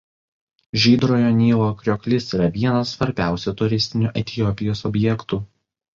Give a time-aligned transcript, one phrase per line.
[0.85, 5.45] Žydrojo Nilo krioklys yra vienas svarbiausių turistinių Etiopijos objektų.